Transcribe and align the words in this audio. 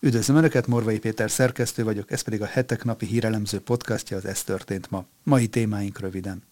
Üdvözlöm 0.00 0.36
Önöket, 0.36 0.66
Morvai 0.66 0.98
Péter 0.98 1.30
szerkesztő 1.30 1.84
vagyok, 1.84 2.10
ez 2.10 2.20
pedig 2.20 2.42
a 2.42 2.46
hetek 2.46 2.84
napi 2.84 3.06
hírelemző 3.06 3.60
podcastja, 3.60 4.16
az 4.16 4.24
Ez 4.24 4.42
történt 4.42 4.90
ma. 4.90 5.04
Mai 5.22 5.46
témáink 5.46 6.00
röviden. 6.00 6.42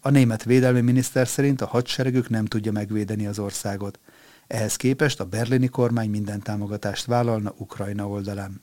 A 0.00 0.10
német 0.10 0.44
védelmi 0.44 0.80
miniszter 0.80 1.28
szerint 1.28 1.60
a 1.60 1.66
hadseregük 1.66 2.28
nem 2.28 2.44
tudja 2.44 2.72
megvédeni 2.72 3.26
az 3.26 3.38
országot. 3.38 3.98
Ehhez 4.46 4.76
képest 4.76 5.20
a 5.20 5.24
berlini 5.24 5.68
kormány 5.68 6.10
minden 6.10 6.40
támogatást 6.40 7.04
vállalna 7.04 7.54
Ukrajna 7.56 8.08
oldalán. 8.08 8.60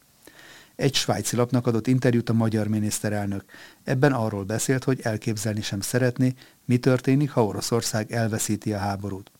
Egy 0.75 0.95
svájci 0.95 1.35
lapnak 1.35 1.67
adott 1.67 1.87
interjút 1.87 2.29
a 2.29 2.33
magyar 2.33 2.67
miniszterelnök. 2.67 3.43
Ebben 3.83 4.13
arról 4.13 4.43
beszélt, 4.43 4.83
hogy 4.83 4.99
elképzelni 5.03 5.61
sem 5.61 5.81
szeretné, 5.81 6.33
mi 6.65 6.77
történik, 6.77 7.31
ha 7.31 7.45
Oroszország 7.45 8.11
elveszíti 8.11 8.73
a 8.73 8.77
háborút. 8.77 9.31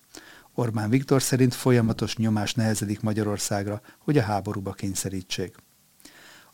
Orbán 0.53 0.89
Viktor 0.89 1.21
szerint 1.21 1.53
folyamatos 1.53 2.15
nyomás 2.15 2.53
nehezedik 2.53 3.01
Magyarországra, 3.01 3.81
hogy 3.97 4.17
a 4.17 4.21
háborúba 4.21 4.73
kényszerítsék. 4.73 5.55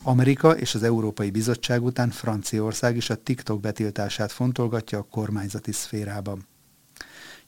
Amerika 0.02 0.56
és 0.56 0.74
az 0.74 0.82
Európai 0.82 1.30
Bizottság 1.30 1.84
után 1.84 2.10
Franciaország 2.10 2.96
is 2.96 3.10
a 3.10 3.22
TikTok 3.22 3.60
betiltását 3.60 4.32
fontolgatja 4.32 4.98
a 4.98 5.06
kormányzati 5.10 5.72
szférában. 5.72 6.46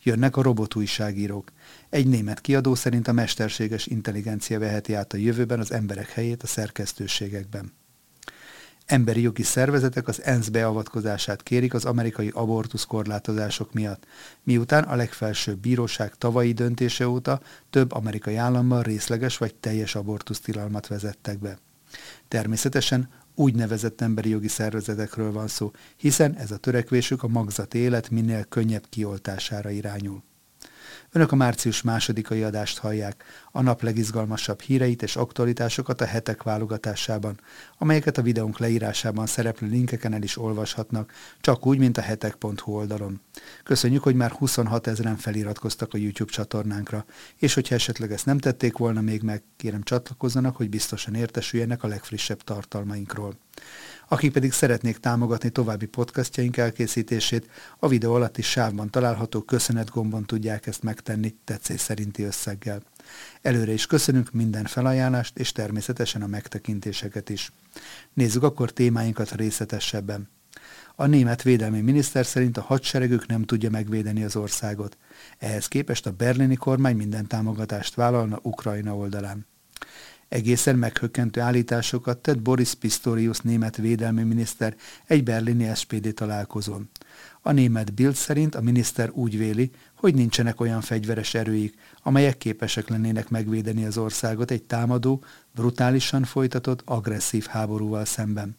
Jönnek 0.03 0.37
a 0.37 0.43
robotújságírók. 0.43 1.53
Egy 1.89 2.07
német 2.07 2.41
kiadó 2.41 2.75
szerint 2.75 3.09
a 3.09 3.13
mesterséges 3.13 3.87
intelligencia 3.87 4.59
veheti 4.59 4.95
át 4.95 5.13
a 5.13 5.17
jövőben 5.17 5.61
az 5.61 5.73
emberek 5.73 6.09
helyét 6.09 6.43
a 6.43 6.47
szerkesztőségekben. 6.47 7.73
Emberi 8.89 9.21
jogi 9.21 9.43
szervezetek 9.43 10.09
az 10.09 10.23
ENSZ 10.23 10.49
beavatkozását 10.49 11.43
kérik 11.43 11.75
az 11.75 11.85
amerikai 11.85 12.31
abortusz 12.35 12.85
korlátozások 12.85 13.73
miatt, 13.73 14.07
miután 14.43 14.85
a 14.85 14.97
legfelsőbb 14.97 15.59
bíróság 15.59 16.15
tavalyi 16.15 16.53
döntése 16.53 17.09
óta 17.09 17.41
több 17.71 17.93
amerikai 17.93 18.37
államban 18.37 18.83
részleges 18.83 19.37
vagy 19.37 19.55
teljes 19.55 19.95
abortusztilalmat 19.95 20.87
vezettek 20.87 21.39
be. 21.39 21.59
Természetesen 22.29 23.09
úgynevezett 23.35 24.01
emberi 24.01 24.29
jogi 24.29 24.49
szervezetekről 24.49 25.33
van 25.33 25.49
szó, 25.49 25.71
hiszen 25.97 26.35
ez 26.35 26.51
a 26.51 26.57
törekvésük 26.57 27.23
a 27.23 27.29
magzati 27.29 27.79
élet 27.79 28.11
minél 28.11 28.45
könnyebb 28.45 28.85
kioltására 28.89 29.71
irányul. 29.71 30.23
Önök 31.13 31.33
a 31.33 31.37
március 31.37 31.83
másodikai 31.83 32.43
adást 32.43 32.79
hallják, 32.79 33.25
a 33.53 33.63
nap 33.63 33.83
legizgalmasabb 33.83 34.61
híreit 34.61 35.03
és 35.03 35.17
aktualitásokat 35.17 36.01
a 36.01 36.05
hetek 36.05 36.43
válogatásában, 36.43 37.41
amelyeket 37.79 38.19
a 38.19 38.23
videónk 38.23 38.59
leírásában 38.59 39.27
szereplő 39.27 39.69
linkeken 39.69 40.15
el 40.15 40.23
is 40.23 40.37
olvashatnak, 40.37 41.13
csak 41.41 41.67
úgy, 41.67 41.79
mint 41.79 41.99
a 41.99 42.01
hetek.hu 42.01 42.73
oldalon. 42.73 43.21
Köszönjük, 43.63 44.03
hogy 44.03 44.15
már 44.15 44.31
26 44.31 44.87
ezeren 44.87 45.17
feliratkoztak 45.17 45.95
a 45.95 45.99
YouTube 45.99 46.33
csatornánkra, 46.33 47.05
és 47.37 47.55
hogyha 47.55 47.75
esetleg 47.75 48.13
ezt 48.13 48.27
nem 48.27 48.39
tették 48.39 48.77
volna 48.77 49.01
még 49.01 49.23
meg, 49.23 49.43
kérem 49.57 49.83
csatlakozzanak, 49.83 50.57
hogy 50.57 50.69
biztosan 50.69 51.15
értesüljenek 51.15 51.83
a 51.83 51.89
legfrissebb 51.89 52.43
tartalmainkról. 52.43 53.35
Akik 54.11 54.33
pedig 54.33 54.53
szeretnék 54.53 54.99
támogatni 54.99 55.51
további 55.51 55.87
podcastjaink 55.87 56.57
elkészítését, 56.57 57.51
a 57.79 57.89
videó 57.89 58.15
alatti 58.15 58.43
sávban 58.43 58.91
található 58.91 59.41
köszönet 59.43 59.91
gombon 59.91 60.25
tudják 60.25 60.67
ezt 60.67 60.83
megtenni 60.83 61.35
tetszés 61.45 61.81
szerinti 61.81 62.23
összeggel. 62.23 62.83
Előre 63.43 63.73
is 63.73 63.87
köszönünk 63.87 64.33
minden 64.33 64.65
felajánlást, 64.65 65.39
és 65.39 65.53
természetesen 65.53 66.23
a 66.23 66.27
megtekintéseket 66.27 67.31
is. 67.31 67.53
Nézzük 68.13 68.43
akkor 68.43 68.71
témáinkat 68.71 69.31
részletesebben. 69.31 70.29
A 70.95 71.07
német 71.07 71.43
védelmi 71.43 71.81
miniszter 71.81 72.27
szerint 72.27 72.57
a 72.57 72.63
hadseregük 72.63 73.27
nem 73.27 73.43
tudja 73.43 73.71
megvédeni 73.71 74.25
az 74.25 74.37
országot. 74.37 74.97
Ehhez 75.39 75.69
képest 75.69 76.07
a 76.07 76.13
berlini 76.13 76.57
kormány 76.57 76.97
minden 76.97 77.27
támogatást 77.27 77.95
vállalna 77.95 78.39
Ukrajna 78.43 78.97
oldalán. 78.97 79.47
Egészen 80.29 80.77
meghökkentő 80.77 81.41
állításokat 81.41 82.19
tett 82.19 82.39
Boris 82.39 82.75
Pistorius 82.75 83.39
német 83.39 83.77
védelmi 83.77 84.23
miniszter 84.23 84.77
egy 85.07 85.25
berlini 85.25 85.75
SPD 85.75 86.15
találkozón. 86.15 86.91
A 87.43 87.53
német 87.53 87.95
Bild 87.95 88.15
szerint 88.15 88.55
a 88.55 88.61
miniszter 88.61 89.11
úgy 89.13 89.39
véli, 89.39 89.71
hogy 89.95 90.15
nincsenek 90.15 90.61
olyan 90.61 90.81
fegyveres 90.81 91.35
erőik, 91.35 91.75
amelyek 92.03 92.39
képesek 92.39 92.89
lennének 92.89 93.29
megvédeni 93.29 93.85
az 93.85 93.99
országot 93.99 94.51
egy 94.51 94.63
támadó, 94.63 95.25
brutálisan 95.55 96.25
folytatott, 96.25 96.83
agresszív 96.85 97.47
háborúval 97.47 98.05
szemben. 98.05 98.57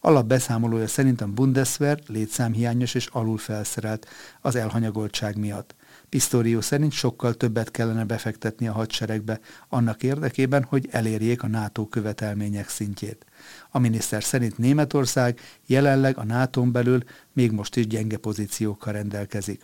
Alapbeszámolója 0.00 0.86
szerint 0.86 1.20
a 1.20 1.26
Bundeswehr 1.26 1.98
létszámhiányos 2.06 2.94
és 2.94 3.06
alulfelszerelt 3.06 4.06
az 4.40 4.56
elhanyagoltság 4.56 5.36
miatt. 5.36 5.74
Pistorius 6.08 6.64
szerint 6.64 6.92
sokkal 6.92 7.34
többet 7.34 7.70
kellene 7.70 8.04
befektetni 8.04 8.68
a 8.68 8.72
hadseregbe, 8.72 9.40
annak 9.68 10.02
érdekében, 10.02 10.64
hogy 10.64 10.88
elérjék 10.90 11.42
a 11.42 11.48
NATO 11.48 11.86
követelmények 11.86 12.68
szintjét. 12.68 13.26
A 13.70 13.78
miniszter 13.78 14.24
szerint 14.24 14.58
Németország 14.58 15.40
jelenleg 15.66 16.18
a 16.18 16.24
nato 16.24 16.62
belül 16.62 17.02
még 17.32 17.50
most 17.50 17.76
is 17.76 17.86
gyenge 17.86 18.16
pozíciókkal 18.16 18.92
rendelkezik. 18.92 19.62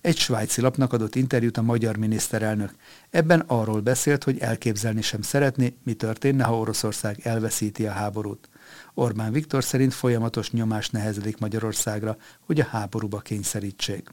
Egy 0.00 0.16
svájci 0.16 0.60
lapnak 0.60 0.92
adott 0.92 1.14
interjút 1.14 1.56
a 1.56 1.62
magyar 1.62 1.96
miniszterelnök. 1.96 2.74
Ebben 3.10 3.40
arról 3.40 3.80
beszélt, 3.80 4.24
hogy 4.24 4.38
elképzelni 4.38 5.02
sem 5.02 5.22
szeretné, 5.22 5.74
mi 5.82 5.94
történne, 5.94 6.44
ha 6.44 6.58
Oroszország 6.58 7.20
elveszíti 7.22 7.86
a 7.86 7.90
háborút. 7.90 8.48
Orbán 8.94 9.32
Viktor 9.32 9.64
szerint 9.64 9.94
folyamatos 9.94 10.50
nyomás 10.50 10.90
nehezedik 10.90 11.38
Magyarországra, 11.38 12.16
hogy 12.40 12.60
a 12.60 12.64
háborúba 12.64 13.18
kényszerítsék. 13.18 14.08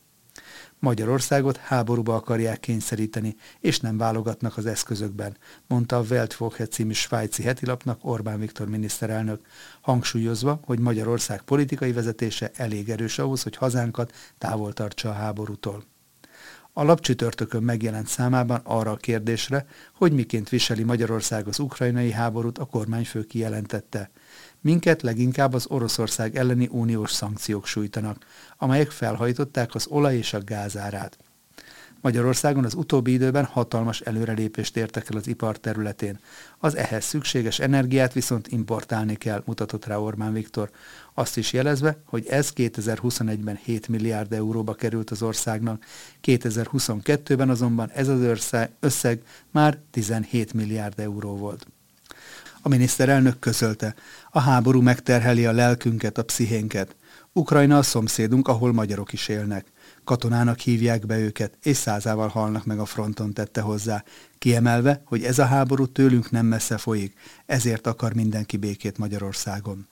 Magyarországot 0.80 1.58
háborúba 1.58 2.16
akarják 2.16 2.60
kényszeríteni, 2.60 3.36
és 3.60 3.80
nem 3.80 3.98
válogatnak 3.98 4.58
az 4.58 4.66
eszközökben, 4.66 5.38
mondta 5.68 5.98
a 5.98 6.06
Weltwoche 6.10 6.68
című 6.68 6.94
svájci 6.94 7.44
hetilapnak 7.44 8.00
Orbán 8.02 8.40
Viktor 8.40 8.68
miniszterelnök, 8.68 9.42
hangsúlyozva, 9.82 10.60
hogy 10.66 10.80
Magyarország 10.80 11.42
politikai 11.42 11.92
vezetése 11.92 12.52
elég 12.56 12.90
erős 12.90 13.20
ahhoz, 13.20 13.44
hogy 13.44 13.56
hazánkat 13.56 14.14
távol 14.38 14.74
tartsa 14.74 15.10
a 15.10 15.14
háborútól. 15.14 15.84
A 16.74 16.84
lapcsütörtökön 16.84 17.64
megjelent 17.64 18.08
számában 18.08 18.62
arra 18.64 18.92
a 18.92 18.98
kérdésre, 18.98 19.66
hogy 19.94 20.12
miként 20.12 20.50
viseli 20.50 20.84
Magyarország 20.84 21.48
az 21.48 21.60
ukrajnai 21.60 22.12
háborút, 22.12 22.58
a 22.58 22.66
kormányfő 22.66 23.24
kijelentette. 23.24 24.10
Minket 24.62 25.02
leginkább 25.02 25.54
az 25.54 25.66
Oroszország 25.68 26.36
elleni 26.36 26.68
uniós 26.72 27.12
szankciók 27.12 27.66
sújtanak, 27.66 28.26
amelyek 28.58 28.92
felhajtották 28.92 29.76
az 29.76 29.88
olaj 29.88 30.16
és 30.16 30.34
a 30.34 30.44
gázárát. 30.44 31.18
Magyarországon 32.02 32.66
az 32.66 32.74
utóbbi 32.74 33.12
időben 33.12 33.46
hatalmas 33.46 34.02
előrelépést 34.02 34.78
értek 34.78 35.10
el 35.10 35.18
az 35.18 35.28
ipar 35.28 35.58
területén. 35.58 36.20
Az 36.58 36.76
ehhez 36.76 37.04
szükséges 37.06 37.60
energiát 37.60 38.14
viszont 38.14 38.48
importálni 38.48 39.16
kell, 39.16 39.44
mutatott 39.46 39.86
rá 39.86 39.96
Orbán 39.96 40.34
Viktor. 40.34 40.70
Azt 41.14 41.38
is 41.38 41.54
jelezve, 41.54 41.98
hogy 42.06 42.26
ez 42.28 42.52
2021-ben 42.56 43.60
7 43.64 43.88
milliárd 43.88 44.34
euróba 44.34 44.74
került 44.74 45.10
az 45.10 45.22
országnak, 45.22 45.86
2022-ben 46.24 47.50
azonban 47.50 47.90
ez 47.94 48.08
az 48.08 48.22
összeg 48.80 49.22
már 49.52 49.78
17 49.92 50.54
milliárd 50.54 51.00
euró 51.00 51.38
volt. 51.38 51.68
A 52.62 52.70
miniszterelnök 52.70 53.40
közölte, 53.40 53.96
a 54.32 54.40
háború 54.40 54.82
megterheli 54.82 55.46
a 55.46 55.52
lelkünket, 55.52 56.18
a 56.18 56.24
pszichénket. 56.24 56.96
Ukrajna 57.34 57.78
a 57.78 57.82
szomszédunk, 57.82 58.48
ahol 58.48 58.74
magyarok 58.74 59.14
is 59.14 59.28
élnek. 59.28 59.66
Katonának 60.10 60.60
hívják 60.60 61.06
be 61.06 61.18
őket, 61.20 61.58
és 61.64 61.78
százával 61.78 62.28
halnak 62.28 62.66
meg 62.66 62.80
a 62.80 62.86
fronton, 62.86 63.34
tette 63.34 63.62
hozzá, 63.62 64.04
kiemelve, 64.38 65.02
hogy 65.06 65.24
ez 65.24 65.40
a 65.40 65.46
háború 65.46 65.86
tőlünk 65.86 66.32
nem 66.32 66.46
messze 66.46 66.78
folyik, 66.78 67.14
ezért 67.46 67.88
akar 67.88 68.14
mindenki 68.14 68.58
békét 68.58 68.98
Magyarországon. 68.98 69.88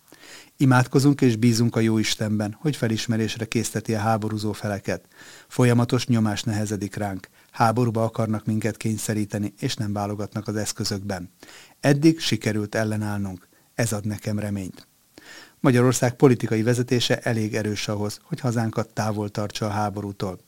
Imádkozunk 0.55 1.22
és 1.22 1.35
bízunk 1.35 1.75
a 1.75 1.79
Jóistenben, 1.79 2.57
hogy 2.59 2.75
felismerésre 2.75 3.45
készteti 3.45 3.95
a 3.95 4.00
háborúzó 4.00 4.51
feleket. 4.51 5.07
Folyamatos 5.47 6.07
nyomás 6.07 6.44
nehezedik 6.44 6.95
ránk. 6.95 7.28
Háborúba 7.51 8.03
akarnak 8.03 8.45
minket 8.45 8.78
kényszeríteni, 8.78 9.53
és 9.59 9.75
nem 9.75 9.94
válogatnak 9.94 10.47
az 10.47 10.55
eszközökben. 10.55 11.29
Eddig 11.79 12.19
sikerült 12.19 12.75
ellenállnunk. 12.75 13.47
Ez 13.73 13.93
ad 13.93 14.05
nekem 14.05 14.40
reményt. 14.40 14.87
Magyarország 15.59 16.14
politikai 16.14 16.64
vezetése 16.64 17.20
elég 17.20 17.56
erős 17.56 17.88
ahhoz, 17.88 18.20
hogy 18.24 18.40
hazánkat 18.40 18.90
távol 18.90 19.30
tartsa 19.30 19.66
a 19.66 19.70
háborútól. 19.70 20.40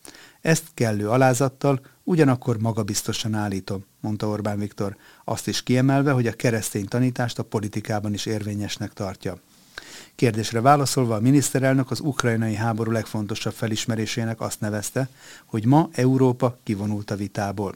Ezt 0.41 0.63
kellő 0.73 1.09
alázattal, 1.09 1.79
ugyanakkor 2.03 2.57
magabiztosan 2.57 3.33
állítom, 3.33 3.85
mondta 3.99 4.27
Orbán 4.27 4.59
Viktor, 4.59 4.95
azt 5.23 5.47
is 5.47 5.63
kiemelve, 5.63 6.11
hogy 6.11 6.27
a 6.27 6.33
keresztény 6.33 6.85
tanítást 6.87 7.39
a 7.39 7.43
politikában 7.43 8.13
is 8.13 8.25
érvényesnek 8.25 8.93
tartja. 8.93 9.37
Kérdésre 10.19 10.61
válaszolva 10.61 11.15
a 11.15 11.19
miniszterelnök 11.19 11.91
az 11.91 11.99
ukrajnai 11.99 12.55
háború 12.55 12.91
legfontosabb 12.91 13.53
felismerésének 13.53 14.41
azt 14.41 14.59
nevezte, 14.59 15.09
hogy 15.45 15.65
ma 15.65 15.89
Európa 15.91 16.57
kivonult 16.63 17.11
a 17.11 17.15
vitából. 17.15 17.75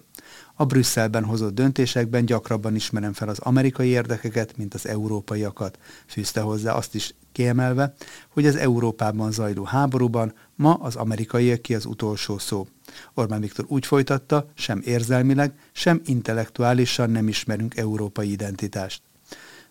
A 0.53 0.65
Brüsszelben 0.65 1.23
hozott 1.23 1.53
döntésekben 1.53 2.25
gyakrabban 2.25 2.75
ismerem 2.75 3.13
fel 3.13 3.29
az 3.29 3.39
amerikai 3.39 3.87
érdekeket, 3.87 4.57
mint 4.57 4.73
az 4.73 4.87
európaiakat, 4.87 5.79
fűzte 6.07 6.41
hozzá 6.41 6.73
azt 6.73 6.95
is 6.95 7.15
kiemelve, 7.31 7.93
hogy 8.29 8.45
az 8.45 8.55
Európában 8.55 9.31
zajló 9.31 9.63
háborúban 9.63 10.33
ma 10.55 10.73
az 10.73 10.95
amerikaiak 10.95 11.61
ki 11.61 11.75
az 11.75 11.85
utolsó 11.85 12.37
szó. 12.37 12.67
Orbán 13.13 13.41
Viktor 13.41 13.65
úgy 13.67 13.85
folytatta, 13.85 14.49
sem 14.53 14.81
érzelmileg, 14.85 15.53
sem 15.71 16.01
intellektuálisan 16.05 17.09
nem 17.09 17.27
ismerünk 17.27 17.77
európai 17.77 18.31
identitást. 18.31 19.01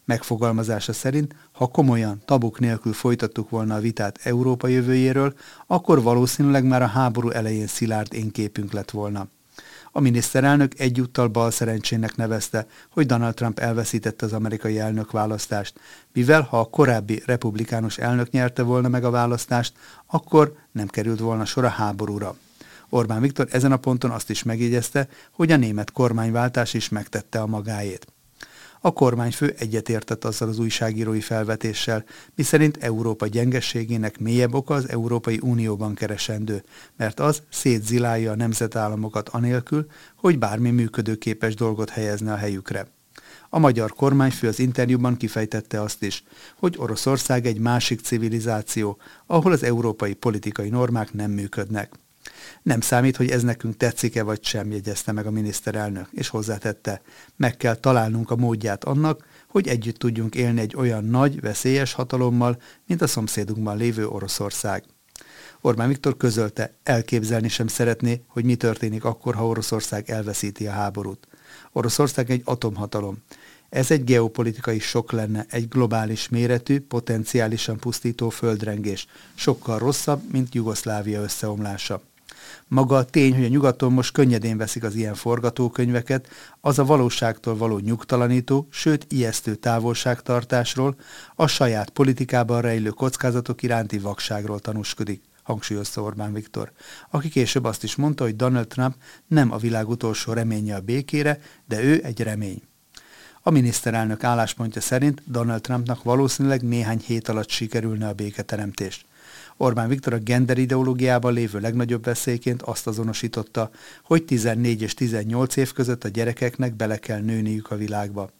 Megfogalmazása 0.05 0.93
szerint, 0.93 1.35
ha 1.53 1.67
komolyan, 1.67 2.23
tabuk 2.25 2.61
nélkül 2.61 2.93
folytattuk 2.93 3.51
volna 3.51 3.75
a 3.75 3.81
vitát 3.81 4.19
Európa 4.23 4.67
jövőjéről, 4.67 5.35
akkor 5.67 6.03
valószínűleg 6.03 6.65
már 6.65 6.83
a 6.83 6.87
háború 6.87 7.31
elején 7.31 7.67
szilárd 7.67 8.15
én 8.15 8.31
képünk 8.31 8.73
lett 8.73 8.91
volna. 8.91 9.29
A 9.95 10.01
miniszterelnök 10.01 10.79
egyúttal 10.79 11.29
bal 11.29 11.51
szerencsének 11.51 12.17
nevezte, 12.17 12.67
hogy 12.91 13.07
Donald 13.07 13.35
Trump 13.35 13.59
elveszítette 13.59 14.27
az 14.27 14.33
amerikai 14.33 14.79
elnök 14.79 15.11
választást, 15.11 15.81
mivel 16.13 16.43
ha 16.43 16.59
a 16.59 16.65
korábbi 16.65 17.23
republikánus 17.27 17.99
elnök 17.99 18.31
nyerte 18.31 18.63
volna 18.63 18.89
meg 18.89 19.05
a 19.05 19.11
választást, 19.11 19.73
akkor 20.07 20.55
nem 20.73 20.87
került 20.87 21.21
volna 21.21 21.45
sor 21.45 21.65
a 21.65 21.69
háborúra. 21.69 22.37
Orbán 22.89 23.21
Viktor 23.21 23.49
ezen 23.51 23.73
a 23.73 23.77
ponton 23.77 24.11
azt 24.11 24.31
is 24.31 24.43
megjegyezte, 24.43 25.09
hogy 25.31 25.53
a 25.53 25.57
német 25.57 25.93
kormányváltás 25.93 26.75
is 26.75 26.89
megtette 26.89 27.41
a 27.41 27.47
magáét. 27.47 28.12
A 28.85 28.93
kormányfő 28.93 29.55
egyetértett 29.59 30.25
azzal 30.25 30.49
az 30.49 30.59
újságírói 30.59 31.21
felvetéssel, 31.21 32.05
miszerint 32.35 32.77
Európa 32.77 33.27
gyengességének 33.27 34.19
mélyebb 34.19 34.55
oka 34.55 34.75
az 34.75 34.89
Európai 34.89 35.39
Unióban 35.43 35.95
keresendő, 35.95 36.65
mert 36.97 37.21
az 37.21 37.43
szétzilálja 37.51 38.31
a 38.31 38.37
nemzetállamokat 38.37 39.29
anélkül, 39.29 39.87
hogy 40.17 40.39
bármi 40.39 40.71
működőképes 40.71 41.55
dolgot 41.55 41.91
helyezne 41.91 42.33
a 42.33 42.37
helyükre. 42.37 42.87
A 43.49 43.59
magyar 43.59 43.93
kormányfő 43.93 44.49
az 44.49 44.59
interjúban 44.59 45.17
kifejtette 45.17 45.83
azt 45.83 46.03
is, 46.03 46.25
hogy 46.59 46.75
Oroszország 46.79 47.47
egy 47.47 47.59
másik 47.59 48.01
civilizáció, 48.01 48.99
ahol 49.27 49.53
az 49.53 49.63
európai 49.63 50.15
politikai 50.15 50.69
normák 50.69 51.13
nem 51.13 51.31
működnek. 51.31 51.93
Nem 52.63 52.81
számít, 52.81 53.17
hogy 53.17 53.31
ez 53.31 53.43
nekünk 53.43 53.77
tetszik-e 53.77 54.23
vagy 54.23 54.45
sem, 54.45 54.71
jegyezte 54.71 55.13
meg 55.13 55.27
a 55.27 55.31
miniszterelnök, 55.31 56.09
és 56.11 56.29
hozzátette, 56.29 57.03
meg 57.37 57.57
kell 57.57 57.75
találnunk 57.75 58.31
a 58.31 58.37
módját 58.37 58.85
annak, 58.85 59.27
hogy 59.49 59.69
együtt 59.69 59.99
tudjunk 59.99 60.35
élni 60.35 60.61
egy 60.61 60.77
olyan 60.77 61.05
nagy, 61.05 61.41
veszélyes 61.41 61.93
hatalommal, 61.93 62.61
mint 62.87 63.03
a 63.03 63.07
szomszédunkban 63.07 63.77
lévő 63.77 64.09
Oroszország. 64.09 64.85
Orbán 65.61 65.89
Viktor 65.89 66.17
közölte, 66.17 66.75
elképzelni 66.83 67.49
sem 67.49 67.67
szeretné, 67.67 68.23
hogy 68.27 68.45
mi 68.45 68.55
történik 68.55 69.05
akkor, 69.05 69.35
ha 69.35 69.47
Oroszország 69.47 70.11
elveszíti 70.11 70.67
a 70.67 70.71
háborút. 70.71 71.29
Oroszország 71.73 72.31
egy 72.31 72.43
atomhatalom. 72.45 73.17
Ez 73.69 73.91
egy 73.91 74.05
geopolitikai 74.05 74.79
sok 74.79 75.13
lenne, 75.13 75.47
egy 75.49 75.69
globális 75.69 76.29
méretű, 76.29 76.81
potenciálisan 76.81 77.79
pusztító 77.79 78.29
földrengés, 78.29 79.07
sokkal 79.35 79.79
rosszabb, 79.79 80.33
mint 80.33 80.55
Jugoszlávia 80.55 81.23
összeomlása. 81.23 82.03
Maga 82.69 82.97
a 82.97 83.05
tény, 83.05 83.35
hogy 83.35 83.45
a 83.45 83.49
nyugaton 83.49 83.93
most 83.93 84.13
könnyedén 84.13 84.57
veszik 84.57 84.85
az 84.85 84.95
ilyen 84.95 85.15
forgatókönyveket, 85.15 86.29
az 86.61 86.79
a 86.79 86.85
valóságtól 86.85 87.57
való 87.57 87.79
nyugtalanító, 87.79 88.67
sőt 88.71 89.07
ijesztő 89.09 89.55
távolságtartásról, 89.55 90.97
a 91.35 91.47
saját 91.47 91.91
politikában 91.91 92.61
rejlő 92.61 92.91
kockázatok 92.91 93.63
iránti 93.63 93.99
vakságról 93.99 94.59
tanúskodik 94.59 95.23
hangsúlyozta 95.43 96.03
Orbán 96.03 96.33
Viktor, 96.33 96.73
aki 97.11 97.29
később 97.29 97.65
azt 97.65 97.83
is 97.83 97.97
mondta, 97.97 98.25
hogy 98.25 98.37
Donald 98.37 98.67
Trump 98.67 98.95
nem 99.27 99.53
a 99.53 99.57
világ 99.57 99.89
utolsó 99.89 100.33
reménye 100.33 100.75
a 100.75 100.81
békére, 100.81 101.41
de 101.67 101.83
ő 101.83 102.01
egy 102.05 102.21
remény. 102.21 102.63
A 103.43 103.51
miniszterelnök 103.51 104.25
álláspontja 104.25 104.81
szerint 104.81 105.23
Donald 105.27 105.61
Trumpnak 105.61 106.03
valószínűleg 106.03 106.63
néhány 106.63 107.03
hét 107.07 107.29
alatt 107.29 107.49
sikerülne 107.49 108.09
a 108.09 108.13
béketeremtés. 108.13 109.05
Orbán 109.57 109.89
Viktor 109.89 110.13
a 110.13 110.19
gender 110.19 110.59
ideológiában 110.59 111.33
lévő 111.33 111.61
legnagyobb 111.61 112.05
veszélyként 112.05 112.63
azt 112.63 112.87
azonosította, 112.87 113.71
hogy 114.05 114.25
14 114.25 114.83
és 114.83 114.95
18 114.95 115.57
év 115.57 115.73
között 115.73 116.05
a 116.05 116.09
gyerekeknek 116.09 116.75
bele 116.75 116.97
kell 116.97 117.21
nőniük 117.21 117.71
a 117.71 117.77
világba. 117.77 118.31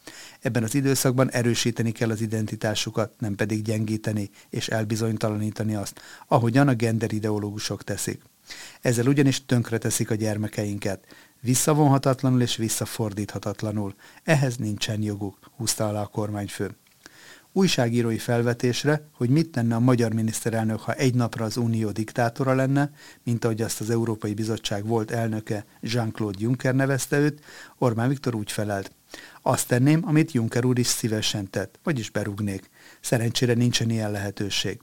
Ebben 0.41 0.63
az 0.63 0.75
időszakban 0.75 1.31
erősíteni 1.31 1.93
kell 1.93 2.11
az 2.11 2.21
identitásukat, 2.21 3.13
nem 3.19 3.35
pedig 3.35 3.63
gyengíteni 3.63 4.31
és 4.51 4.69
elbizonytalanítani 4.69 5.75
azt, 5.75 6.01
ahogyan 6.27 6.69
a 6.69 6.75
gender 6.75 7.13
ideológusok 7.13 7.85
teszik. 7.85 8.23
Ezzel 8.81 9.07
ugyanis 9.07 9.47
tönkreteszik 9.47 10.11
a 10.11 10.15
gyermekeinket. 10.15 11.07
Visszavonhatatlanul 11.41 12.41
és 12.41 12.57
visszafordíthatatlanul. 12.57 13.95
Ehhez 14.25 14.57
nincsen 14.57 15.03
joguk, 15.03 15.39
húzta 15.57 15.89
alá 15.89 16.03
a 16.03 16.07
kormányfő 16.07 16.77
újságírói 17.53 18.19
felvetésre, 18.19 19.09
hogy 19.13 19.31
mit 19.31 19.49
tenne 19.49 19.75
a 19.75 19.81
magyar 19.81 20.13
miniszterelnök, 20.13 20.81
ha 20.81 20.93
egy 20.93 21.15
napra 21.15 21.45
az 21.45 21.57
unió 21.57 21.91
diktátora 21.91 22.55
lenne, 22.55 22.91
mint 23.23 23.45
ahogy 23.45 23.63
azt 23.63 23.81
az 23.81 23.91
Európai 23.91 24.35
Bizottság 24.35 24.87
volt 24.87 25.11
elnöke 25.11 25.65
Jean-Claude 25.81 26.39
Juncker 26.41 26.75
nevezte 26.75 27.19
őt, 27.19 27.45
Orbán 27.79 28.09
Viktor 28.09 28.35
úgy 28.35 28.53
felelt. 28.53 28.93
Azt 29.43 29.69
tenném, 29.69 30.03
amit 30.05 30.33
Juncker 30.33 30.65
úr 30.65 30.79
is 30.79 30.87
szívesen 30.87 31.51
tett, 31.51 31.79
vagyis 31.83 32.11
berúgnék. 32.11 32.71
Szerencsére 33.01 33.55
nincsen 33.55 33.91
ilyen 33.91 34.11
lehetőség. 34.11 34.81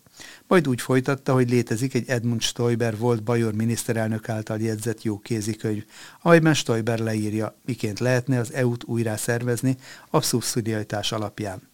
Majd 0.48 0.68
úgy 0.68 0.82
folytatta, 0.82 1.34
hogy 1.34 1.50
létezik 1.50 1.94
egy 1.94 2.10
Edmund 2.10 2.42
Stoiber 2.42 2.98
volt 2.98 3.24
Bajor 3.24 3.54
miniszterelnök 3.54 4.30
által 4.30 4.60
jegyzett 4.60 5.04
jó 5.04 5.20
kézikönyv, 5.20 5.86
amelyben 6.22 6.54
Stoiber 6.54 7.00
leírja, 7.00 7.56
miként 7.66 8.00
lehetne 8.00 8.40
az 8.40 8.54
EU-t 8.54 8.84
újra 8.84 9.18
szervezni 9.18 9.78
a 10.10 10.22
szubszidiaritás 10.22 11.12
alapján. 11.12 11.69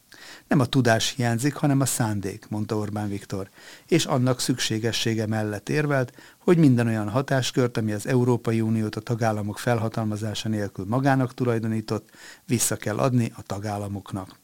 Nem 0.48 0.60
a 0.60 0.66
tudás 0.66 1.14
hiányzik, 1.16 1.54
hanem 1.56 1.80
a 1.80 1.86
szándék, 1.86 2.46
mondta 2.50 2.78
Orbán 2.78 3.10
Viktor, 3.10 3.50
és 3.88 4.06
annak 4.06 4.40
szükségessége 4.40 5.28
mellett 5.28 5.70
érvelt, 5.70 6.14
hogy 6.38 6.58
minden 6.58 6.88
olyan 6.88 7.10
hatáskört, 7.10 7.78
ami 7.78 7.92
az 7.92 8.08
Európai 8.08 8.62
Uniót 8.62 8.96
a 8.96 9.00
tagállamok 9.00 9.60
felhatalmazása 9.60 10.50
nélkül 10.50 10.86
magának 10.88 11.34
tulajdonított, 11.34 12.10
vissza 12.46 12.76
kell 12.76 12.98
adni 12.98 13.32
a 13.36 13.42
tagállamoknak. 13.42 14.40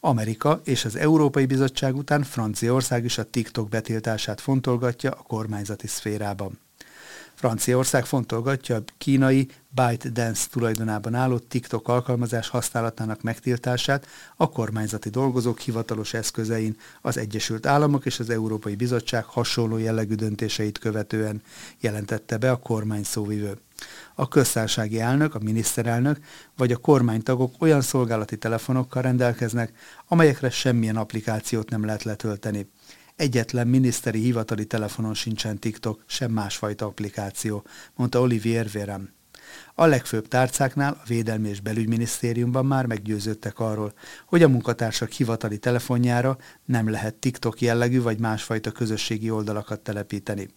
Amerika 0.00 0.60
és 0.64 0.84
az 0.84 0.96
Európai 0.96 1.46
Bizottság 1.46 1.96
után 1.96 2.22
Franciaország 2.22 3.04
is 3.04 3.18
a 3.18 3.30
TikTok 3.30 3.68
betiltását 3.68 4.40
fontolgatja 4.40 5.10
a 5.10 5.22
kormányzati 5.22 5.86
szférában. 5.86 6.58
Franciaország 7.38 8.04
fontolgatja 8.04 8.76
a 8.76 8.82
kínai 8.98 9.48
ByteDance 9.68 10.46
tulajdonában 10.50 11.14
álló 11.14 11.38
TikTok 11.38 11.88
alkalmazás 11.88 12.48
használatának 12.48 13.22
megtiltását 13.22 14.06
a 14.36 14.50
kormányzati 14.50 15.08
dolgozók 15.08 15.58
hivatalos 15.58 16.14
eszközein 16.14 16.76
az 17.00 17.16
Egyesült 17.16 17.66
Államok 17.66 18.06
és 18.06 18.18
az 18.20 18.30
Európai 18.30 18.74
Bizottság 18.74 19.24
hasonló 19.24 19.76
jellegű 19.76 20.14
döntéseit 20.14 20.78
követően 20.78 21.42
jelentette 21.80 22.36
be 22.36 22.50
a 22.50 22.56
kormány 22.56 23.04
szóvivő. 23.04 23.58
A 24.14 24.28
köztársasági 24.28 25.00
elnök, 25.00 25.34
a 25.34 25.38
miniszterelnök 25.42 26.18
vagy 26.56 26.72
a 26.72 26.76
kormánytagok 26.76 27.54
olyan 27.58 27.80
szolgálati 27.80 28.36
telefonokkal 28.36 29.02
rendelkeznek, 29.02 29.72
amelyekre 30.06 30.50
semmilyen 30.50 30.96
applikációt 30.96 31.70
nem 31.70 31.84
lehet 31.84 32.02
letölteni. 32.02 32.70
Egyetlen 33.18 33.66
miniszteri 33.68 34.20
hivatali 34.20 34.66
telefonon 34.66 35.14
sincsen 35.14 35.58
TikTok, 35.58 36.02
sem 36.06 36.32
másfajta 36.32 36.86
applikáció, 36.86 37.64
mondta 37.96 38.20
Olivier 38.20 38.70
Vérem. 38.70 39.10
A 39.74 39.86
legfőbb 39.86 40.28
tárcáknál, 40.28 40.92
a 40.92 41.06
Védelmi 41.06 41.48
és 41.48 41.60
Belügyminisztériumban 41.60 42.66
már 42.66 42.86
meggyőződtek 42.86 43.58
arról, 43.58 43.92
hogy 44.26 44.42
a 44.42 44.48
munkatársak 44.48 45.10
hivatali 45.10 45.58
telefonjára 45.58 46.38
nem 46.64 46.90
lehet 46.90 47.14
TikTok 47.14 47.60
jellegű 47.60 48.00
vagy 48.00 48.18
másfajta 48.18 48.70
közösségi 48.70 49.30
oldalakat 49.30 49.80
telepíteni. 49.80 50.48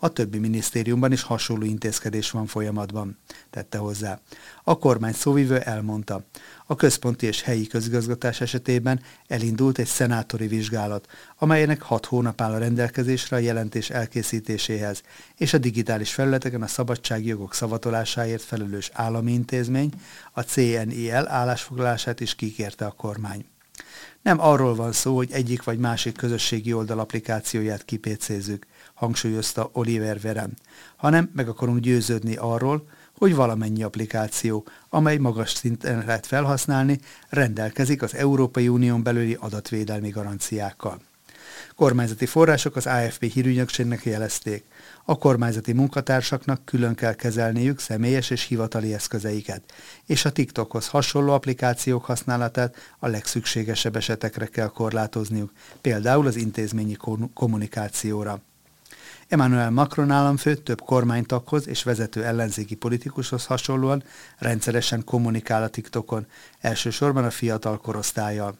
A 0.00 0.08
többi 0.08 0.38
minisztériumban 0.38 1.12
is 1.12 1.22
hasonló 1.22 1.64
intézkedés 1.64 2.30
van 2.30 2.46
folyamatban, 2.46 3.18
tette 3.50 3.78
hozzá. 3.78 4.20
A 4.64 4.78
kormány 4.78 5.12
szóvivő 5.12 5.58
elmondta, 5.58 6.24
a 6.66 6.74
központi 6.74 7.26
és 7.26 7.42
helyi 7.42 7.66
közigazgatás 7.66 8.40
esetében 8.40 9.00
elindult 9.26 9.78
egy 9.78 9.86
szenátori 9.86 10.46
vizsgálat, 10.46 11.06
amelynek 11.38 11.82
hat 11.82 12.06
hónap 12.06 12.40
áll 12.40 12.52
a 12.52 12.58
rendelkezésre 12.58 13.36
a 13.36 13.40
jelentés 13.40 13.90
elkészítéséhez, 13.90 15.02
és 15.36 15.52
a 15.52 15.58
digitális 15.58 16.12
felületeken 16.12 16.62
a 16.62 16.66
szabadsági 16.66 17.28
jogok 17.28 17.54
szavatolásáért 17.54 18.42
felelős 18.42 18.90
állami 18.92 19.32
intézmény, 19.32 19.92
a 20.32 20.40
CNIL 20.40 21.26
állásfoglalását 21.28 22.20
is 22.20 22.34
kikérte 22.34 22.84
a 22.84 22.90
kormány. 22.90 23.44
Nem 24.22 24.40
arról 24.40 24.74
van 24.74 24.92
szó, 24.92 25.16
hogy 25.16 25.32
egyik 25.32 25.64
vagy 25.64 25.78
másik 25.78 26.16
közösségi 26.16 26.72
oldal 26.72 26.98
applikációját 26.98 27.84
kipécézzük, 27.84 28.66
hangsúlyozta 28.94 29.70
Oliver 29.72 30.20
Verem, 30.20 30.52
hanem 30.96 31.30
meg 31.34 31.48
akarunk 31.48 31.78
győződni 31.78 32.36
arról, 32.36 32.88
hogy 33.18 33.34
valamennyi 33.34 33.82
applikáció, 33.82 34.66
amely 34.88 35.16
magas 35.16 35.50
szinten 35.50 36.04
lehet 36.06 36.26
felhasználni, 36.26 36.98
rendelkezik 37.28 38.02
az 38.02 38.14
Európai 38.14 38.68
Unión 38.68 39.02
belüli 39.02 39.36
adatvédelmi 39.40 40.08
garanciákkal. 40.08 41.00
Kormányzati 41.74 42.26
források 42.26 42.76
az 42.76 42.86
AFP 42.86 43.24
hírügynökségnek 43.24 44.04
jelezték. 44.04 44.64
A 45.04 45.18
kormányzati 45.18 45.72
munkatársaknak 45.72 46.64
külön 46.64 46.94
kell 46.94 47.14
kezelniük 47.14 47.80
személyes 47.80 48.30
és 48.30 48.42
hivatali 48.42 48.94
eszközeiket, 48.94 49.62
és 50.06 50.24
a 50.24 50.32
TikTokhoz 50.32 50.88
hasonló 50.88 51.32
applikációk 51.32 52.04
használatát 52.04 52.76
a 52.98 53.06
legszükségesebb 53.06 53.96
esetekre 53.96 54.46
kell 54.46 54.68
korlátozniuk, 54.68 55.52
például 55.80 56.26
az 56.26 56.36
intézményi 56.36 56.96
kommunikációra. 57.34 58.40
Emmanuel 59.28 59.70
Macron 59.70 60.10
államfő 60.10 60.54
több 60.54 60.80
kormánytaghoz 60.80 61.68
és 61.68 61.82
vezető 61.82 62.24
ellenzéki 62.24 62.74
politikushoz 62.74 63.44
hasonlóan 63.44 64.02
rendszeresen 64.38 65.04
kommunikál 65.04 65.62
a 65.62 65.68
TikTokon, 65.68 66.26
elsősorban 66.60 67.24
a 67.24 67.30
fiatal 67.30 67.78
korosztályjal. 67.78 68.56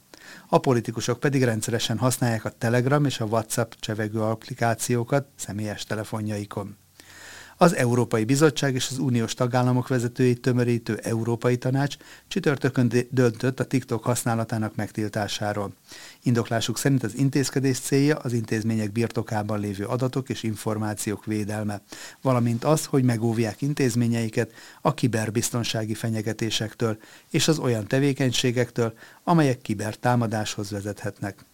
A 0.48 0.58
politikusok 0.58 1.20
pedig 1.20 1.44
rendszeresen 1.44 1.98
használják 1.98 2.44
a 2.44 2.50
Telegram 2.50 3.04
és 3.04 3.20
a 3.20 3.24
WhatsApp 3.24 3.72
csevegő 3.80 4.20
applikációkat 4.20 5.26
személyes 5.36 5.84
telefonjaikon. 5.84 6.76
Az 7.60 7.74
Európai 7.76 8.24
Bizottság 8.24 8.74
és 8.74 8.88
az 8.90 8.98
uniós 8.98 9.34
tagállamok 9.34 9.88
vezetői 9.88 10.34
tömörítő 10.34 10.96
Európai 10.96 11.56
Tanács 11.56 11.96
csütörtökön 12.28 12.92
döntött 13.10 13.60
a 13.60 13.64
TikTok 13.64 14.04
használatának 14.04 14.74
megtiltásáról. 14.74 15.72
Indoklásuk 16.22 16.78
szerint 16.78 17.02
az 17.02 17.16
intézkedés 17.16 17.78
célja 17.78 18.16
az 18.16 18.32
intézmények 18.32 18.92
birtokában 18.92 19.60
lévő 19.60 19.84
adatok 19.84 20.28
és 20.28 20.42
információk 20.42 21.24
védelme, 21.24 21.80
valamint 22.22 22.64
az, 22.64 22.84
hogy 22.84 23.02
megóvják 23.02 23.62
intézményeiket 23.62 24.52
a 24.80 24.94
kiberbiztonsági 24.94 25.94
fenyegetésektől 25.94 26.98
és 27.30 27.48
az 27.48 27.58
olyan 27.58 27.86
tevékenységektől, 27.86 28.94
amelyek 29.24 29.60
kibertámadáshoz 29.60 30.70
vezethetnek. 30.70 31.44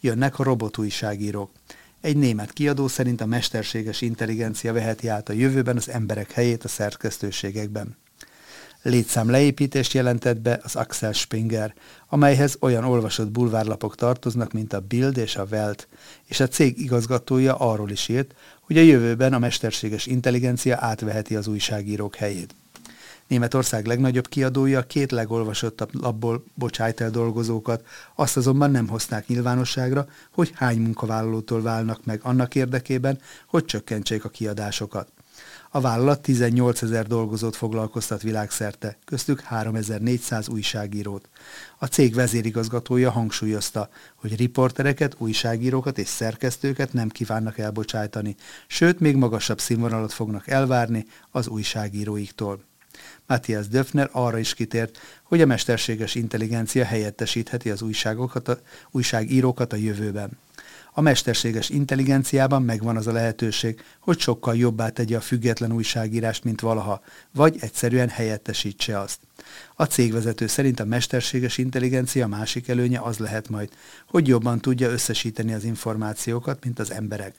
Jönnek 0.00 0.38
a 0.38 0.42
robotújságírók. 0.42 1.50
Egy 2.06 2.16
német 2.16 2.52
kiadó 2.52 2.88
szerint 2.88 3.20
a 3.20 3.26
mesterséges 3.26 4.00
intelligencia 4.00 4.72
veheti 4.72 5.08
át 5.08 5.28
a 5.28 5.32
jövőben 5.32 5.76
az 5.76 5.88
emberek 5.88 6.32
helyét 6.32 6.64
a 6.64 6.68
szerkesztőségekben. 6.68 7.96
Létszám 8.82 9.30
leépítést 9.30 9.92
jelentett 9.92 10.40
be 10.40 10.60
az 10.62 10.76
Axel 10.76 11.12
Springer, 11.12 11.74
amelyhez 12.08 12.56
olyan 12.60 12.84
olvasott 12.84 13.30
bulvárlapok 13.30 13.94
tartoznak, 13.94 14.52
mint 14.52 14.72
a 14.72 14.80
Bild 14.80 15.16
és 15.16 15.36
a 15.36 15.46
Welt, 15.50 15.88
és 16.26 16.40
a 16.40 16.48
cég 16.48 16.78
igazgatója 16.78 17.54
arról 17.54 17.90
is 17.90 18.08
írt, 18.08 18.34
hogy 18.60 18.78
a 18.78 18.82
jövőben 18.82 19.32
a 19.32 19.38
mesterséges 19.38 20.06
intelligencia 20.06 20.76
átveheti 20.80 21.36
az 21.36 21.46
újságírók 21.46 22.14
helyét. 22.14 22.54
Németország 23.26 23.86
legnagyobb 23.86 24.28
kiadója 24.28 24.82
két 24.82 25.10
legolvasottabb 25.10 25.90
labból 26.02 26.44
bocsájt 26.54 27.00
el 27.00 27.10
dolgozókat, 27.10 27.84
azt 28.14 28.36
azonban 28.36 28.70
nem 28.70 28.88
hozták 28.88 29.26
nyilvánosságra, 29.26 30.06
hogy 30.32 30.52
hány 30.54 30.78
munkavállalótól 30.78 31.62
válnak 31.62 32.04
meg 32.04 32.20
annak 32.22 32.54
érdekében, 32.54 33.18
hogy 33.46 33.64
csökkentsék 33.64 34.24
a 34.24 34.28
kiadásokat. 34.28 35.12
A 35.70 35.80
vállalat 35.80 36.20
18 36.20 36.82
ezer 36.82 37.06
dolgozót 37.06 37.56
foglalkoztat 37.56 38.22
világszerte, 38.22 38.98
köztük 39.04 39.40
3400 39.40 40.48
újságírót. 40.48 41.28
A 41.78 41.86
cég 41.86 42.14
vezérigazgatója 42.14 43.10
hangsúlyozta, 43.10 43.88
hogy 44.14 44.36
riportereket, 44.36 45.14
újságírókat 45.18 45.98
és 45.98 46.08
szerkesztőket 46.08 46.92
nem 46.92 47.08
kívánnak 47.08 47.58
elbocsájtani, 47.58 48.36
sőt, 48.66 49.00
még 49.00 49.16
magasabb 49.16 49.60
színvonalat 49.60 50.12
fognak 50.12 50.48
elvárni 50.48 51.06
az 51.30 51.48
újságíróiktól. 51.48 52.60
Matthias 53.26 53.68
Döfner 53.68 54.08
arra 54.12 54.38
is 54.38 54.54
kitért, 54.54 54.98
hogy 55.22 55.40
a 55.40 55.46
mesterséges 55.46 56.14
intelligencia 56.14 56.84
helyettesítheti 56.84 57.70
az 57.70 57.82
újságokat, 57.82 58.48
a, 58.48 58.60
újságírókat 58.90 59.72
a 59.72 59.76
jövőben. 59.76 60.30
A 60.98 61.00
mesterséges 61.00 61.68
intelligenciában 61.68 62.62
megvan 62.62 62.96
az 62.96 63.06
a 63.06 63.12
lehetőség, 63.12 63.80
hogy 64.00 64.18
sokkal 64.18 64.56
jobbá 64.56 64.88
tegye 64.88 65.16
a 65.16 65.20
független 65.20 65.72
újságírást, 65.72 66.44
mint 66.44 66.60
valaha, 66.60 67.02
vagy 67.32 67.56
egyszerűen 67.60 68.08
helyettesítse 68.08 69.00
azt. 69.00 69.18
A 69.74 69.84
cégvezető 69.84 70.46
szerint 70.46 70.80
a 70.80 70.84
mesterséges 70.84 71.58
intelligencia 71.58 72.26
másik 72.26 72.68
előnye 72.68 73.00
az 73.00 73.18
lehet 73.18 73.48
majd, 73.48 73.68
hogy 74.08 74.28
jobban 74.28 74.60
tudja 74.60 74.90
összesíteni 74.90 75.54
az 75.54 75.64
információkat, 75.64 76.64
mint 76.64 76.78
az 76.78 76.90
emberek. 76.90 77.34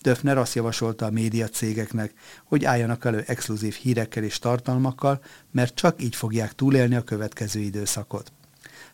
Döfner 0.00 0.38
azt 0.38 0.54
javasolta 0.54 1.06
a 1.06 1.10
média 1.10 1.48
cégeknek, 1.48 2.12
hogy 2.44 2.64
álljanak 2.64 3.04
elő 3.04 3.24
exkluzív 3.26 3.74
hírekkel 3.74 4.22
és 4.22 4.38
tartalmakkal, 4.38 5.22
mert 5.50 5.74
csak 5.74 6.02
így 6.02 6.16
fogják 6.16 6.52
túlélni 6.52 6.94
a 6.94 7.02
következő 7.02 7.60
időszakot. 7.60 8.32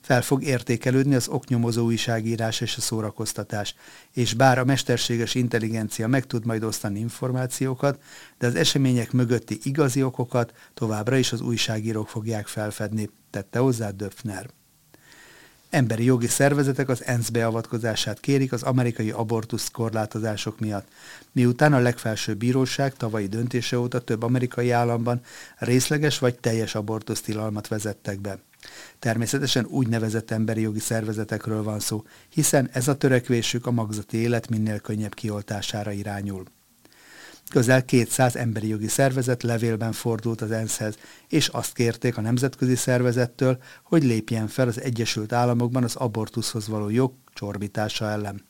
Fel 0.00 0.22
fog 0.22 0.42
értékelődni 0.42 1.14
az 1.14 1.28
oknyomozó 1.28 1.84
újságírás 1.84 2.60
és 2.60 2.76
a 2.76 2.80
szórakoztatás, 2.80 3.75
és 4.12 4.34
bár 4.34 4.58
a 4.58 4.64
mesterséges 4.64 5.34
intelligencia 5.34 6.08
meg 6.08 6.26
tud 6.26 6.44
majd 6.44 6.62
osztani 6.62 6.99
információkat, 6.99 8.02
de 8.38 8.46
az 8.46 8.54
események 8.54 9.12
mögötti 9.12 9.58
igazi 9.62 10.02
okokat 10.02 10.52
továbbra 10.75 11.16
is 11.16 11.32
az 11.32 11.40
újságírók 11.40 12.08
fogják 12.08 12.46
felfedni, 12.46 13.10
tette 13.30 13.58
hozzá 13.58 13.90
Döfner. 13.90 14.60
Emberi 15.71 16.05
jogi 16.05 16.27
szervezetek 16.27 16.89
az 16.89 17.05
ENSZ 17.05 17.29
beavatkozását 17.29 18.21
kérik 18.21 18.53
az 18.53 18.62
amerikai 18.62 19.11
abortusz 19.11 19.69
korlátozások 19.69 20.61
miatt, 20.61 20.89
miután 21.33 21.73
a 21.73 21.79
legfelsőbb 21.79 22.39
bíróság 22.39 22.95
tavalyi 22.95 23.27
döntése 23.27 23.79
óta 23.79 24.00
több 24.00 24.23
amerikai 24.23 24.71
államban 24.71 25.21
részleges 25.59 26.19
vagy 26.19 26.39
teljes 26.39 26.75
abortusz 26.75 27.21
tilalmat 27.21 27.69
vezettek 27.69 28.21
be. 28.21 28.39
Természetesen 28.99 29.67
úgynevezett 29.67 30.31
emberi 30.31 30.61
jogi 30.61 30.79
szervezetekről 30.79 31.62
van 31.62 31.81
szó, 31.81 32.05
hiszen 32.29 32.69
ez 32.73 32.89
a 32.89 32.97
törekvésük 32.97 33.67
a 33.67 33.71
magzati 33.71 34.17
élet 34.17 34.49
minél 34.49 34.79
könnyebb 34.79 35.15
kioltására 35.15 35.91
irányul. 35.91 36.45
Közel 37.50 37.85
200 37.85 38.37
emberi 38.37 38.69
jogi 38.69 38.88
szervezet 38.88 39.42
levélben 39.42 39.92
fordult 39.92 40.40
az 40.40 40.50
ENSZ-hez, 40.50 40.99
és 41.28 41.49
azt 41.49 41.73
kérték 41.73 42.16
a 42.16 42.21
nemzetközi 42.21 42.75
szervezettől, 42.75 43.59
hogy 43.83 44.04
lépjen 44.04 44.49
fel 44.49 44.69
az 44.69 44.80
Egyesült 44.80 45.33
Államokban 45.33 45.85
az 45.85 45.97
abortuszhoz 45.97 46.69
való 46.69 46.88
jog 46.88 47.12
csorbítása 47.35 48.11
ellen. 48.11 48.45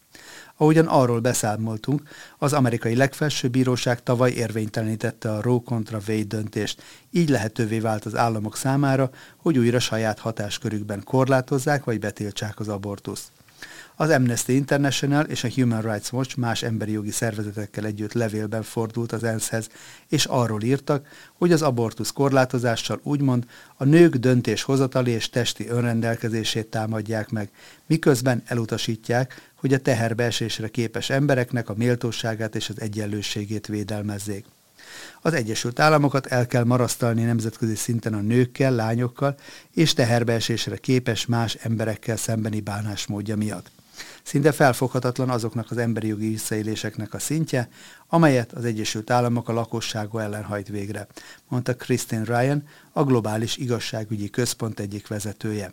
Ahogyan 0.57 0.87
arról 0.87 1.21
beszámoltunk, 1.21 2.03
az 2.39 2.53
amerikai 2.53 2.97
legfelsőbb 2.97 3.51
bíróság 3.51 4.03
tavaly 4.03 4.31
érvénytelenítette 4.31 5.33
a 5.33 5.41
Roe 5.43 5.61
kontra 5.65 5.99
Wade 6.09 6.25
döntést, 6.25 6.83
így 7.11 7.29
lehetővé 7.29 7.79
vált 7.79 8.05
az 8.05 8.17
államok 8.17 8.57
számára, 8.57 9.11
hogy 9.37 9.59
újra 9.59 9.79
saját 9.79 10.19
hatáskörükben 10.19 11.05
korlátozzák 11.05 11.85
vagy 11.85 11.99
betiltsák 11.99 12.61
az 12.61 12.69
abortuszt. 12.69 13.29
Az 14.01 14.11
Amnesty 14.11 14.49
International 14.49 15.25
és 15.25 15.45
a 15.45 15.49
Human 15.55 15.81
Rights 15.81 16.13
Watch 16.13 16.39
más 16.39 16.63
emberi 16.63 16.93
jogi 16.93 17.11
szervezetekkel 17.11 17.85
együtt 17.85 18.13
levélben 18.13 18.63
fordult 18.63 19.13
az 19.13 19.25
ENSZ-hez, 19.25 19.69
és 20.09 20.25
arról 20.25 20.63
írtak, 20.63 21.07
hogy 21.39 21.53
az 21.53 21.63
abortusz 21.63 22.11
korlátozással 22.11 23.01
úgymond 23.03 23.45
a 23.77 23.85
nők 23.85 24.17
döntéshozatali 24.17 25.11
és 25.11 25.29
testi 25.29 25.69
önrendelkezését 25.69 26.67
támadják 26.67 27.31
meg, 27.31 27.51
miközben 27.87 28.43
elutasítják, 28.47 29.51
hogy 29.55 29.73
a 29.73 29.79
teherbeesésre 29.79 30.69
képes 30.69 31.11
embereknek 31.11 31.69
a 31.69 31.75
méltóságát 31.77 32.55
és 32.55 32.69
az 32.69 32.81
egyenlőségét 32.81 33.67
védelmezzék. 33.67 34.45
Az 35.23 35.33
Egyesült 35.33 35.79
Államokat 35.79 36.27
el 36.27 36.47
kell 36.47 36.65
marasztalni 36.65 37.23
nemzetközi 37.23 37.75
szinten 37.75 38.15
a 38.15 38.21
nőkkel, 38.21 38.75
lányokkal 38.75 39.35
és 39.75 39.93
teherbeesésre 39.93 40.77
képes 40.77 41.27
más 41.27 41.55
emberekkel 41.55 42.17
szembeni 42.17 42.61
bánásmódja 42.61 43.37
miatt. 43.37 43.71
Szinte 44.23 44.53
felfoghatatlan 44.53 45.31
azoknak 45.31 45.71
az 45.71 45.77
emberi 45.77 46.07
jogi 46.07 46.29
visszaéléseknek 46.29 47.15
a 47.15 47.19
szintje, 47.19 47.69
amelyet 48.07 48.53
az 48.53 48.65
Egyesült 48.65 49.11
Államok 49.11 49.49
a 49.49 49.53
lakossága 49.53 50.23
ellen 50.23 50.45
hajt 50.45 50.69
végre, 50.69 51.07
mondta 51.49 51.77
Christine 51.77 52.25
Ryan, 52.25 52.65
a 52.93 53.05
Globális 53.05 53.57
Igazságügyi 53.57 54.31
Központ 54.31 54.81
egyik 54.81 55.09
vezetője. 55.09 55.73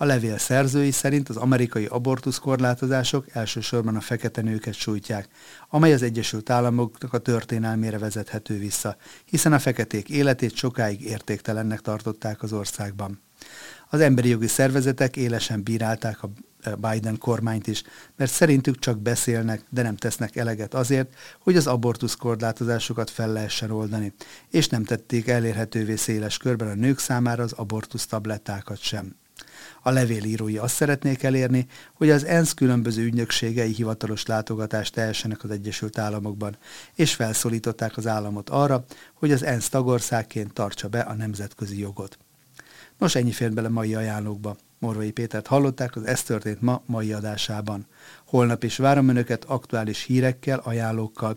A 0.00 0.04
levél 0.04 0.38
szerzői 0.38 0.90
szerint 0.90 1.28
az 1.28 1.36
amerikai 1.36 1.86
abortuszkorlátozások 1.86 3.26
elsősorban 3.34 3.96
a 3.96 4.00
fekete 4.00 4.40
nőket 4.42 4.74
sújtják, 4.74 5.28
amely 5.68 5.92
az 5.92 6.02
Egyesült 6.02 6.50
Államoknak 6.50 7.12
a 7.12 7.18
történelmére 7.18 7.98
vezethető 7.98 8.58
vissza, 8.58 8.96
hiszen 9.24 9.52
a 9.52 9.58
feketék 9.58 10.08
életét 10.08 10.54
sokáig 10.54 11.04
értéktelennek 11.04 11.80
tartották 11.80 12.42
az 12.42 12.52
országban. 12.52 13.27
Az 13.90 14.00
emberi 14.00 14.28
jogi 14.28 14.46
szervezetek 14.46 15.16
élesen 15.16 15.62
bírálták 15.62 16.22
a 16.22 16.30
Biden 16.76 17.18
kormányt 17.18 17.66
is, 17.66 17.82
mert 18.16 18.30
szerintük 18.30 18.78
csak 18.78 18.98
beszélnek, 18.98 19.64
de 19.70 19.82
nem 19.82 19.96
tesznek 19.96 20.36
eleget 20.36 20.74
azért, 20.74 21.14
hogy 21.40 21.56
az 21.56 21.66
abortusz 21.66 22.14
korlátozásokat 22.14 23.10
fel 23.10 23.32
lehessen 23.32 23.70
oldani, 23.70 24.12
és 24.50 24.68
nem 24.68 24.84
tették 24.84 25.28
elérhetővé 25.28 25.96
széles 25.96 26.36
körben 26.36 26.68
a 26.68 26.74
nők 26.74 26.98
számára 26.98 27.42
az 27.42 27.52
abortusz 27.52 28.06
tablettákat 28.06 28.78
sem. 28.78 29.16
A 29.82 29.90
levélírói 29.90 30.58
azt 30.58 30.74
szeretnék 30.74 31.22
elérni, 31.22 31.66
hogy 31.94 32.10
az 32.10 32.24
ENSZ 32.24 32.54
különböző 32.54 33.02
ügynökségei 33.04 33.72
hivatalos 33.72 34.26
látogatást 34.26 34.94
tehessenek 34.94 35.44
az 35.44 35.50
Egyesült 35.50 35.98
Államokban, 35.98 36.56
és 36.94 37.14
felszólították 37.14 37.96
az 37.96 38.06
államot 38.06 38.50
arra, 38.50 38.84
hogy 39.14 39.32
az 39.32 39.42
ENSZ 39.42 39.68
tagországként 39.68 40.52
tartsa 40.52 40.88
be 40.88 41.00
a 41.00 41.14
nemzetközi 41.14 41.78
jogot. 41.78 42.18
Nos, 42.98 43.14
ennyi 43.14 43.32
fér 43.32 43.52
bele 43.52 43.68
mai 43.68 43.94
ajánlókba. 43.94 44.56
Morvai 44.78 45.10
Pétert 45.10 45.46
hallották, 45.46 45.96
az 45.96 46.06
Ez 46.06 46.22
történt 46.22 46.60
ma 46.60 46.82
mai 46.86 47.12
adásában. 47.12 47.86
Holnap 48.26 48.64
is 48.64 48.76
várom 48.76 49.08
Önöket 49.08 49.44
aktuális 49.44 50.02
hírekkel, 50.02 50.58
ajánlókkal, 50.58 51.36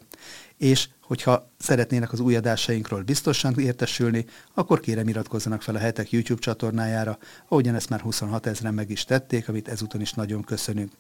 és 0.58 0.90
hogyha 1.02 1.50
szeretnének 1.58 2.12
az 2.12 2.20
új 2.20 2.36
adásainkról 2.36 3.02
biztosan 3.02 3.60
értesülni, 3.60 4.26
akkor 4.54 4.80
kérem 4.80 5.08
iratkozzanak 5.08 5.62
fel 5.62 5.76
a 5.76 5.80
hetek 5.80 6.12
YouTube 6.12 6.42
csatornájára, 6.42 7.18
ahogyan 7.48 7.76
ezt 7.76 7.90
már 7.90 8.02
26 8.02 8.46
ezeren 8.46 8.74
meg 8.74 8.90
is 8.90 9.06
tették, 9.06 9.50
amit 9.50 9.68
ezúton 9.68 10.02
is 10.02 10.14
nagyon 10.14 10.44
köszönünk. 10.44 10.92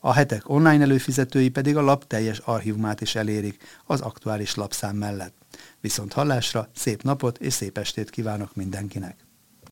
A 0.00 0.12
hetek 0.12 0.48
online 0.48 0.82
előfizetői 0.82 1.48
pedig 1.48 1.76
a 1.76 1.82
lap 1.82 2.06
teljes 2.06 2.38
archívumát 2.38 3.00
is 3.00 3.14
elérik 3.14 3.62
az 3.86 4.00
aktuális 4.00 4.54
lapszám 4.54 4.96
mellett. 4.96 5.34
Viszont 5.80 6.12
hallásra, 6.12 6.68
szép 6.74 7.02
napot 7.02 7.38
és 7.38 7.52
szép 7.52 7.78
estét 7.78 8.10
kívánok 8.10 8.54
mindenkinek! 8.54 9.27